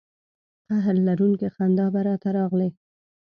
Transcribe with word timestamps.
قهر 0.67 0.95
لرونکې 1.07 1.47
خندا 1.55 1.85
به 1.93 2.01
را 2.07 2.15
ته 2.21 2.29
راغلې. 2.37 2.69